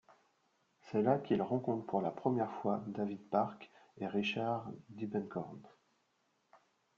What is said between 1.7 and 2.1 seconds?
pour la